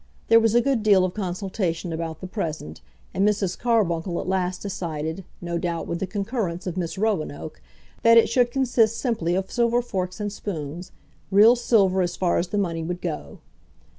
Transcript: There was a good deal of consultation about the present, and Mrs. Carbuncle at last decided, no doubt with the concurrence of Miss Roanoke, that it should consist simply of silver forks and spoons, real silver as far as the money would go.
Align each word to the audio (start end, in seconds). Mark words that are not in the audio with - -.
There 0.29 0.39
was 0.39 0.55
a 0.55 0.61
good 0.61 0.81
deal 0.81 1.05
of 1.05 1.13
consultation 1.13 1.93
about 1.93 2.21
the 2.21 2.27
present, 2.27 2.81
and 3.13 3.23
Mrs. 3.23 3.55
Carbuncle 3.55 4.19
at 4.19 4.27
last 4.27 4.63
decided, 4.63 5.23
no 5.41 5.59
doubt 5.59 5.85
with 5.85 5.99
the 5.99 6.07
concurrence 6.07 6.65
of 6.65 6.75
Miss 6.75 6.97
Roanoke, 6.97 7.61
that 8.01 8.17
it 8.17 8.27
should 8.27 8.49
consist 8.49 8.97
simply 8.97 9.35
of 9.35 9.51
silver 9.51 9.79
forks 9.79 10.19
and 10.19 10.33
spoons, 10.33 10.91
real 11.29 11.55
silver 11.55 12.01
as 12.01 12.15
far 12.15 12.39
as 12.39 12.47
the 12.47 12.57
money 12.57 12.81
would 12.81 12.99
go. 12.99 13.41